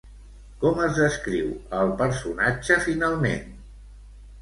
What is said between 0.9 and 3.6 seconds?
descriu al personatge finalment?